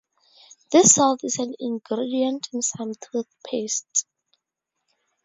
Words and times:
This 0.71 0.95
salt 0.95 1.23
is 1.23 1.37
an 1.37 1.53
ingredient 1.59 2.49
in 2.53 2.63
some 2.63 2.93
toothpastes. 2.95 4.05